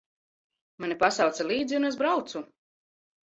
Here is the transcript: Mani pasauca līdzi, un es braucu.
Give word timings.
Mani 0.85 0.95
pasauca 1.03 1.45
līdzi, 1.51 1.77
un 1.81 1.87
es 1.91 1.99
braucu. 2.01 2.41